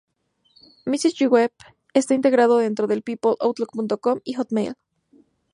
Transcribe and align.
Messenger 0.83 1.29
Web 1.29 1.51
está 1.93 2.15
integrado 2.15 2.57
dentro 2.57 2.87
de 2.87 3.03
People, 3.03 3.35
Outlook.com 3.39 4.19
y 4.23 4.33
Hotmail. 4.33 4.73